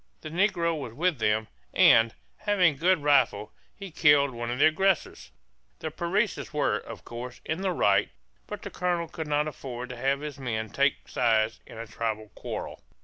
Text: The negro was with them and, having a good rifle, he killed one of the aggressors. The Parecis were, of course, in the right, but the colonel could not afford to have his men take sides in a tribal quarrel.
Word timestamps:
The 0.21 0.29
negro 0.29 0.75
was 0.79 0.93
with 0.95 1.19
them 1.19 1.47
and, 1.75 2.15
having 2.37 2.73
a 2.73 2.77
good 2.79 3.03
rifle, 3.03 3.53
he 3.75 3.91
killed 3.91 4.31
one 4.31 4.49
of 4.49 4.57
the 4.57 4.65
aggressors. 4.65 5.29
The 5.77 5.91
Parecis 5.91 6.51
were, 6.51 6.79
of 6.79 7.05
course, 7.05 7.39
in 7.45 7.61
the 7.61 7.69
right, 7.71 8.09
but 8.47 8.63
the 8.63 8.71
colonel 8.71 9.07
could 9.07 9.27
not 9.27 9.47
afford 9.47 9.89
to 9.89 9.97
have 9.97 10.21
his 10.21 10.39
men 10.39 10.71
take 10.71 11.07
sides 11.07 11.59
in 11.67 11.77
a 11.77 11.85
tribal 11.85 12.29
quarrel. 12.29 12.81